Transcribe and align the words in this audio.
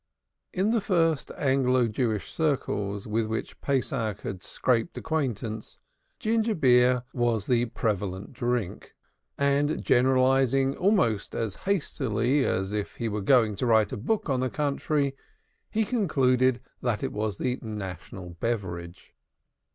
In 0.51 0.71
the 0.71 0.81
first 0.81 1.29
Anglo 1.37 1.87
Jewish 1.87 2.33
circles 2.33 3.05
with 3.05 3.27
which 3.27 3.61
Pesach 3.61 4.21
had 4.21 4.41
scraped 4.41 4.97
acquaintance, 4.97 5.77
ginger 6.17 6.55
beer 6.55 7.03
was 7.13 7.45
the 7.45 7.65
prevalent 7.67 8.33
drink; 8.33 8.95
and, 9.37 9.83
generalizing 9.83 10.75
almost 10.75 11.35
as 11.35 11.55
hastily 11.69 12.43
as 12.43 12.73
if 12.73 12.95
he 12.95 13.07
were 13.09 13.21
going 13.21 13.53
to 13.57 13.67
write 13.67 13.91
a 13.91 13.95
book 13.97 14.27
on 14.27 14.39
the 14.39 14.49
country, 14.49 15.15
he 15.69 15.85
concluded 15.85 16.61
that 16.81 17.03
it 17.03 17.13
was 17.13 17.37
the 17.37 17.59
national 17.61 18.31
beverage. 18.31 19.13